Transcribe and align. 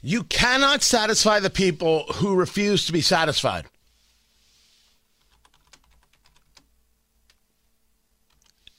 You 0.00 0.22
cannot 0.24 0.82
satisfy 0.82 1.40
the 1.40 1.50
people 1.50 2.04
who 2.14 2.36
refuse 2.36 2.86
to 2.86 2.92
be 2.92 3.00
satisfied. 3.00 3.66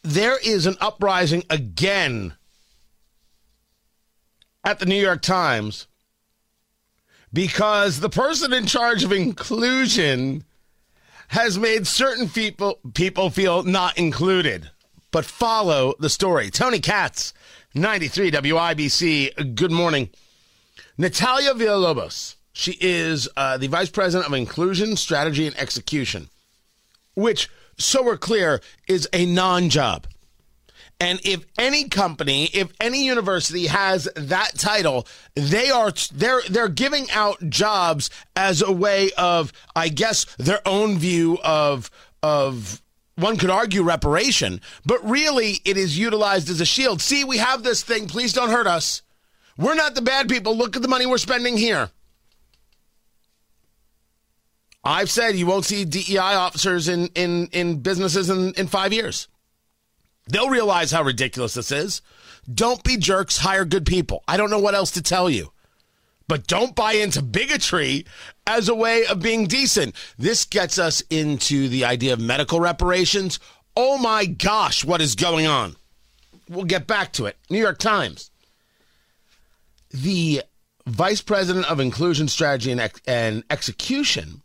There 0.01 0.37
is 0.43 0.65
an 0.65 0.77
uprising 0.79 1.43
again 1.49 2.33
at 4.63 4.79
the 4.79 4.85
New 4.85 4.99
York 4.99 5.21
Times 5.21 5.87
because 7.33 7.99
the 7.99 8.09
person 8.09 8.53
in 8.53 8.65
charge 8.65 9.03
of 9.03 9.11
inclusion 9.11 10.45
has 11.29 11.59
made 11.59 11.85
certain 11.85 12.29
people 12.29 12.79
people 12.93 13.29
feel 13.29 13.63
not 13.63 13.97
included. 13.97 14.71
But 15.11 15.25
follow 15.25 15.93
the 15.99 16.09
story. 16.09 16.51
Tony 16.51 16.79
Katz, 16.79 17.33
93 17.73 18.31
WIBC. 18.31 19.55
Good 19.55 19.71
morning. 19.71 20.09
Natalia 20.99 21.53
Villalobos. 21.53 22.35
She 22.51 22.77
is 22.81 23.29
uh, 23.37 23.57
the 23.57 23.67
vice 23.67 23.89
president 23.89 24.27
of 24.27 24.33
inclusion, 24.33 24.97
strategy, 24.97 25.47
and 25.47 25.57
execution, 25.57 26.27
which, 27.15 27.49
so 27.77 28.03
we're 28.03 28.17
clear, 28.17 28.59
is 28.85 29.07
a 29.13 29.25
non 29.25 29.69
job. 29.69 30.07
And 30.99 31.21
if 31.23 31.45
any 31.57 31.87
company, 31.87 32.47
if 32.47 32.73
any 32.81 33.05
university 33.05 33.67
has 33.67 34.09
that 34.17 34.57
title, 34.57 35.07
they 35.35 35.69
are 35.69 35.93
they're 36.13 36.41
they're 36.49 36.67
giving 36.67 37.09
out 37.11 37.49
jobs 37.49 38.09
as 38.35 38.61
a 38.61 38.73
way 38.73 39.09
of, 39.17 39.53
I 39.73 39.87
guess, 39.87 40.25
their 40.37 40.59
own 40.67 40.97
view 40.97 41.37
of 41.45 41.89
of 42.21 42.81
one 43.15 43.37
could 43.37 43.49
argue 43.49 43.83
reparation, 43.83 44.59
but 44.85 45.09
really 45.09 45.61
it 45.63 45.77
is 45.77 45.97
utilized 45.97 46.49
as 46.49 46.59
a 46.59 46.65
shield. 46.65 47.01
See, 47.01 47.23
we 47.23 47.37
have 47.37 47.63
this 47.63 47.83
thing. 47.83 48.09
Please 48.09 48.33
don't 48.33 48.49
hurt 48.49 48.67
us. 48.67 49.01
We're 49.59 49.75
not 49.75 49.93
the 49.93 50.01
bad 50.01 50.29
people. 50.29 50.55
Look 50.55 50.77
at 50.77 50.81
the 50.81 50.87
money 50.87 51.05
we're 51.05 51.17
spending 51.17 51.57
here. 51.57 51.89
I've 54.85 55.11
said 55.11 55.35
you 55.35 55.45
won't 55.45 55.65
see 55.65 55.83
DEI 55.83 56.17
officers 56.17 56.87
in, 56.87 57.07
in, 57.07 57.47
in 57.47 57.81
businesses 57.81 58.29
in, 58.29 58.53
in 58.53 58.67
five 58.67 58.93
years. 58.93 59.27
They'll 60.29 60.49
realize 60.49 60.91
how 60.91 61.03
ridiculous 61.03 61.55
this 61.55 61.73
is. 61.73 62.01
Don't 62.51 62.81
be 62.85 62.95
jerks, 62.95 63.39
hire 63.39 63.65
good 63.65 63.85
people. 63.85 64.23
I 64.29 64.37
don't 64.37 64.49
know 64.49 64.59
what 64.59 64.75
else 64.75 64.91
to 64.91 65.01
tell 65.01 65.29
you. 65.29 65.51
But 66.29 66.47
don't 66.47 66.73
buy 66.73 66.93
into 66.93 67.21
bigotry 67.21 68.05
as 68.47 68.69
a 68.69 68.75
way 68.75 69.05
of 69.07 69.19
being 69.19 69.45
decent. 69.45 69.93
This 70.17 70.45
gets 70.45 70.79
us 70.79 71.03
into 71.09 71.67
the 71.67 71.83
idea 71.83 72.13
of 72.13 72.21
medical 72.21 72.61
reparations. 72.61 73.41
Oh 73.75 73.97
my 73.97 74.25
gosh, 74.25 74.85
what 74.85 75.01
is 75.01 75.15
going 75.15 75.47
on? 75.47 75.75
We'll 76.47 76.63
get 76.63 76.87
back 76.87 77.11
to 77.13 77.25
it. 77.25 77.35
New 77.49 77.59
York 77.59 77.77
Times 77.77 78.31
the 79.91 80.43
vice 80.85 81.21
president 81.21 81.69
of 81.69 81.79
inclusion 81.79 82.27
strategy 82.27 82.71
and, 82.71 82.81
ex- 82.81 83.01
and 83.07 83.43
execution 83.49 84.41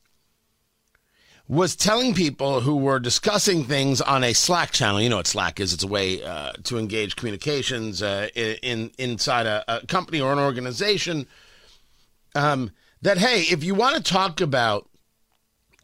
was 1.47 1.77
telling 1.77 2.15
people 2.15 2.63
who 2.63 2.77
were 2.77 2.99
discussing 2.99 3.65
things 3.65 4.01
on 4.01 4.25
a 4.25 4.33
Slack 4.33 4.71
channel. 4.71 5.01
You 5.01 5.11
know 5.11 5.17
what 5.17 5.27
Slack 5.27 5.61
is? 5.61 5.75
It's 5.75 5.85
a 5.85 5.89
way 5.89 6.23
uh, 6.23 6.53
to 6.65 6.79
engage 6.79 7.17
communications 7.17 8.03
uh, 8.03 8.29
in 8.35 8.91
inside 8.99 9.47
a, 9.47 9.65
a, 9.69 9.87
company 9.87 10.21
or 10.21 10.33
an 10.33 10.39
organization. 10.39 11.27
Um, 12.35 12.71
that 13.03 13.19
hey, 13.19 13.43
if 13.43 13.63
you 13.63 13.75
want 13.75 13.97
to 13.97 14.03
talk 14.03 14.41
about 14.41 14.89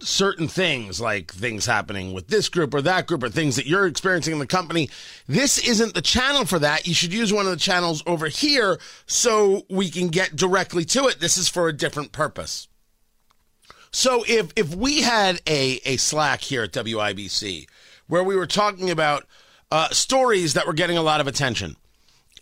certain 0.03 0.49
things 0.49 1.01
like 1.01 1.33
things 1.33 1.67
happening 1.67 2.13
with 2.13 2.29
this 2.29 2.49
group 2.49 2.75
or 2.75 2.83
that 2.83 3.07
group 3.07 3.23
or 3.23 3.29
things 3.29 3.57
that 3.57 3.67
you're 3.67 3.87
experiencing 3.87 4.33
in 4.33 4.39
the 4.39 4.47
company. 4.47 4.89
This 5.27 5.59
isn't 5.59 5.95
the 5.95 6.03
channel 6.03 6.45
for 6.45 6.59
that. 6.59 6.87
You 6.87 6.95
should 6.95 7.13
use 7.13 7.33
one 7.33 7.47
of 7.47 7.53
the 7.53 7.59
channels 7.59 8.03
over 8.07 8.29
here 8.29 8.79
so 9.07 9.65
we 9.69 9.91
can 9.91 10.09
get 10.09 10.37
directly 10.37 10.85
to 10.87 11.07
it. 11.07 11.21
This 11.21 11.37
is 11.37 11.49
for 11.49 11.69
a 11.69 11.73
different 11.73 12.13
purpose. 12.13 12.69
So 13.93 14.25
if 14.29 14.53
if 14.55 14.75
we 14.75 15.03
had 15.03 15.41
a 15.47 15.81
a 15.85 15.97
Slack 15.97 16.43
here 16.43 16.63
at 16.63 16.73
WIBC 16.73 17.67
where 18.07 18.23
we 18.23 18.37
were 18.37 18.47
talking 18.47 18.91
about 18.91 19.27
uh, 19.71 19.89
stories 19.89 20.55
that 20.55 20.67
were 20.67 20.73
getting 20.73 20.97
a 20.97 21.03
lot 21.03 21.21
of 21.21 21.27
attention, 21.27 21.77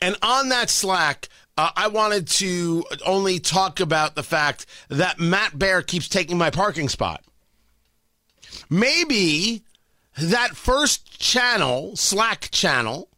and 0.01 0.17
on 0.23 0.51
that 0.51 0.69
Slack, 0.69 1.29
uh, 1.57 1.71
I 1.75 1.89
wanted 1.89 2.29
to 2.29 2.85
only 3.05 3.39
talk 3.41 3.81
about 3.81 4.15
the 4.15 4.23
fact 4.23 4.67
that 4.89 5.19
Matt 5.19 5.59
Bear 5.59 5.83
keeps 5.83 6.09
taking 6.09 6.37
my 6.37 6.51
parking 6.51 6.89
spot. 6.89 7.25
Maybe 8.71 9.63
that 10.17 10.57
first 10.57 11.19
channel, 11.19 11.97
Slack 11.97 12.51
channel, 12.51 13.09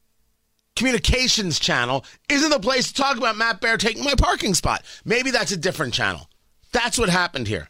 communications 0.77 1.59
channel, 1.59 2.05
isn't 2.29 2.51
the 2.51 2.61
place 2.61 2.89
to 2.89 2.95
talk 2.95 3.17
about 3.17 3.37
Matt 3.37 3.61
Bear 3.61 3.77
taking 3.77 4.05
my 4.05 4.15
parking 4.15 4.55
spot. 4.55 4.83
Maybe 5.05 5.31
that's 5.31 5.53
a 5.53 5.57
different 5.57 5.95
channel. 5.95 6.29
That's 6.73 6.99
what 6.99 7.09
happened 7.09 7.49
here. 7.49 7.69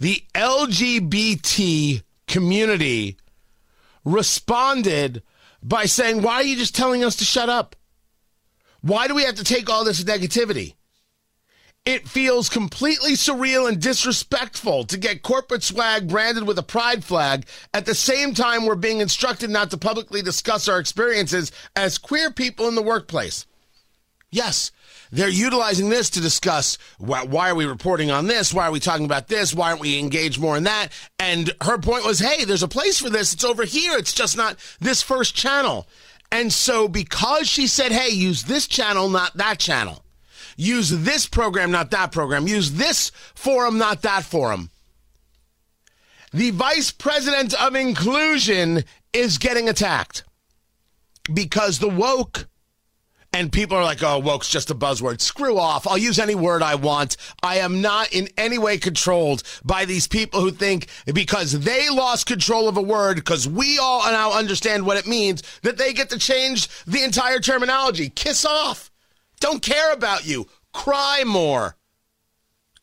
The 0.00 0.22
LGBT 0.34 2.02
community 2.26 3.16
responded 4.04 5.22
by 5.62 5.86
saying, 5.86 6.22
Why 6.22 6.34
are 6.34 6.42
you 6.44 6.56
just 6.56 6.76
telling 6.76 7.02
us 7.02 7.16
to 7.16 7.24
shut 7.24 7.48
up? 7.48 7.74
Why 8.80 9.08
do 9.08 9.14
we 9.14 9.24
have 9.24 9.34
to 9.36 9.44
take 9.44 9.68
all 9.68 9.84
this 9.84 10.04
negativity? 10.04 10.74
It 11.84 12.06
feels 12.06 12.50
completely 12.50 13.12
surreal 13.12 13.66
and 13.66 13.80
disrespectful 13.80 14.84
to 14.84 14.98
get 14.98 15.22
corporate 15.22 15.62
swag 15.62 16.06
branded 16.06 16.46
with 16.46 16.58
a 16.58 16.62
pride 16.62 17.02
flag 17.02 17.46
at 17.72 17.86
the 17.86 17.94
same 17.94 18.34
time 18.34 18.66
we're 18.66 18.74
being 18.74 19.00
instructed 19.00 19.48
not 19.48 19.70
to 19.70 19.78
publicly 19.78 20.20
discuss 20.20 20.68
our 20.68 20.78
experiences 20.78 21.50
as 21.74 21.96
queer 21.96 22.30
people 22.30 22.68
in 22.68 22.74
the 22.74 22.82
workplace. 22.82 23.46
Yes, 24.30 24.70
they're 25.10 25.30
utilizing 25.30 25.88
this 25.88 26.10
to 26.10 26.20
discuss 26.20 26.76
why, 26.98 27.24
why, 27.24 27.48
are 27.48 27.54
we 27.54 27.64
reporting 27.64 28.10
on 28.10 28.26
this? 28.26 28.52
Why 28.52 28.66
are 28.66 28.70
we 28.70 28.80
talking 28.80 29.06
about 29.06 29.28
this? 29.28 29.54
Why 29.54 29.70
aren't 29.70 29.80
we 29.80 29.98
engaged 29.98 30.38
more 30.38 30.58
in 30.58 30.64
that? 30.64 30.88
And 31.18 31.54
her 31.62 31.78
point 31.78 32.04
was, 32.04 32.18
hey, 32.18 32.44
there's 32.44 32.62
a 32.62 32.68
place 32.68 33.00
for 33.00 33.08
this. 33.08 33.32
It's 33.32 33.44
over 33.44 33.64
here. 33.64 33.96
It's 33.96 34.12
just 34.12 34.36
not 34.36 34.58
this 34.78 35.00
first 35.00 35.34
channel. 35.34 35.88
And 36.30 36.52
so 36.52 36.86
because 36.86 37.48
she 37.48 37.66
said, 37.66 37.92
hey, 37.92 38.10
use 38.10 38.42
this 38.42 38.66
channel, 38.66 39.08
not 39.08 39.34
that 39.38 39.58
channel 39.58 40.04
use 40.58 40.90
this 40.90 41.26
program, 41.26 41.70
not 41.70 41.90
that 41.92 42.12
program, 42.12 42.46
use 42.46 42.72
this 42.72 43.10
forum, 43.34 43.78
not 43.78 44.02
that 44.02 44.24
forum. 44.24 44.70
The 46.34 46.50
vice 46.50 46.90
president 46.90 47.54
of 47.54 47.74
inclusion 47.74 48.84
is 49.14 49.38
getting 49.38 49.68
attacked 49.68 50.24
because 51.32 51.78
the 51.78 51.88
woke 51.88 52.46
and 53.32 53.52
people 53.52 53.76
are 53.76 53.84
like, 53.84 54.02
oh, 54.02 54.18
woke's 54.18 54.48
just 54.48 54.70
a 54.70 54.74
buzzword. 54.74 55.20
Screw 55.20 55.58
off. 55.58 55.86
I'll 55.86 55.98
use 55.98 56.18
any 56.18 56.34
word 56.34 56.62
I 56.62 56.74
want. 56.74 57.16
I 57.42 57.58
am 57.58 57.80
not 57.80 58.12
in 58.12 58.28
any 58.36 58.58
way 58.58 58.78
controlled 58.78 59.42
by 59.64 59.84
these 59.84 60.08
people 60.08 60.40
who 60.40 60.50
think 60.50 60.88
because 61.12 61.52
they 61.52 61.88
lost 61.90 62.26
control 62.26 62.68
of 62.68 62.76
a 62.76 62.82
word, 62.82 63.16
because 63.16 63.46
we 63.46 63.78
all 63.78 64.02
now 64.10 64.32
understand 64.32 64.84
what 64.84 64.96
it 64.96 65.06
means, 65.06 65.42
that 65.62 65.76
they 65.76 65.92
get 65.92 66.10
to 66.10 66.18
change 66.18 66.68
the 66.84 67.04
entire 67.04 67.38
terminology. 67.38 68.08
Kiss 68.08 68.44
off. 68.44 68.90
Don't 69.40 69.62
care 69.62 69.92
about 69.92 70.26
you. 70.26 70.46
Cry 70.72 71.24
more. 71.24 71.76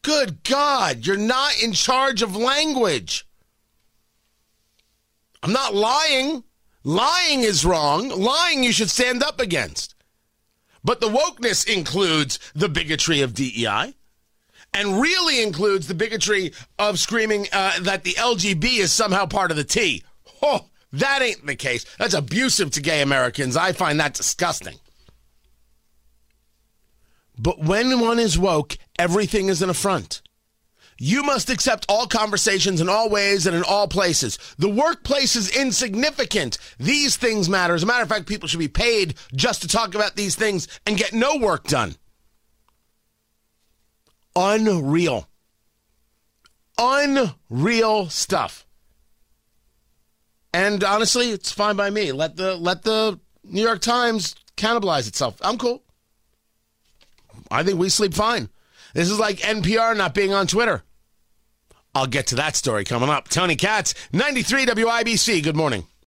Good 0.02 0.44
God, 0.44 1.06
you're 1.06 1.18
not 1.18 1.62
in 1.63 1.74
charge 1.74 2.22
of 2.22 2.36
language. 2.36 3.25
I'm 5.42 5.54
not 5.54 5.74
lying. 5.74 6.44
Lying 6.84 7.42
is 7.42 7.66
wrong. 7.66 8.10
Lying 8.10 8.63
you 8.63 8.72
should 8.72 8.90
stand 8.90 9.24
up 9.24 9.40
against. 9.40 9.96
But 10.84 11.02
the 11.02 11.10
wokeness 11.10 11.68
includes 11.68 12.40
the 12.54 12.69
bigotry 12.69 13.22
of 13.22 13.34
DEI 13.34 13.96
and 14.75 15.01
really 15.01 15.42
includes 15.42 15.88
the 15.88 15.96
bigotry 15.96 16.54
of 16.78 17.00
screaming 17.00 17.48
uh, 17.51 17.80
that 17.81 18.04
the 18.04 18.13
LGB 18.13 18.80
is 18.80 18.92
somehow 18.92 19.25
part 19.25 19.50
of 19.50 19.58
the 19.58 19.63
T. 19.63 20.04
Oh, 20.44 20.68
that 20.94 21.22
ain't 21.22 21.46
the 21.46 21.56
case. 21.56 21.86
That's 21.98 22.13
abusive 22.13 22.72
to 22.72 22.81
gay 22.81 23.01
Americans. 23.01 23.58
I 23.58 23.72
find 23.72 24.00
that 24.00 24.13
disgusting. 24.13 24.78
But 27.38 27.60
when 27.60 28.00
one 28.00 28.20
is 28.20 28.38
woke, 28.38 28.78
everything 28.98 29.50
is 29.50 29.62
an 29.62 29.70
affront. 29.70 30.22
You 30.98 31.24
must 31.24 31.50
accept 31.50 31.86
all 31.90 32.08
conversations 32.08 32.80
in 32.80 32.88
all 32.88 33.10
ways 33.10 33.46
and 33.46 33.56
in 33.56 33.64
all 33.64 33.88
places. 33.88 34.40
The 34.58 34.70
workplace 34.70 35.36
is 35.36 35.56
insignificant. 35.56 36.58
These 36.80 37.18
things 37.18 37.50
matter. 37.50 37.74
As 37.74 37.84
a 37.84 37.86
matter 37.86 38.04
of 38.04 38.10
fact, 38.10 38.28
people 38.28 38.48
should 38.48 38.60
be 38.60 38.70
paid 38.70 39.16
just 39.34 39.62
to 39.64 39.68
talk 39.68 39.94
about 39.94 40.16
these 40.16 40.36
things 40.36 40.70
and 40.86 40.98
get 40.98 41.14
no 41.14 41.36
work 41.36 41.66
done. 41.66 41.96
unreal. 44.36 45.30
Unreal 46.78 48.10
stuff. 48.10 48.66
And 50.54 50.84
honestly, 50.84 51.32
it's 51.32 51.52
fine 51.52 51.76
by 51.76 51.90
me. 51.90 52.12
Let 52.12 52.36
the 52.36 52.56
let 52.56 52.84
the 52.84 53.20
New 53.44 53.62
York 53.62 53.82
Times 53.82 54.36
cannibalize 54.58 55.08
itself. 55.08 55.36
I'm 55.42 55.58
cool. 55.58 55.85
I 57.51 57.63
think 57.63 57.80
we 57.80 57.89
sleep 57.89 58.13
fine. 58.13 58.50
This 58.94 59.09
is 59.09 59.19
like 59.19 59.38
NPR 59.39 59.95
not 59.95 60.13
being 60.13 60.33
on 60.33 60.47
Twitter. 60.47 60.83
I'll 61.94 62.07
get 62.07 62.27
to 62.27 62.36
that 62.36 62.56
story 62.56 62.83
coming 62.83 63.09
up. 63.09 63.30
Tony 63.30 63.56
Katz, 63.56 63.94
93 64.12 64.65
WIBC. 64.65 65.44
Good 65.44 65.56
morning. 65.56 65.86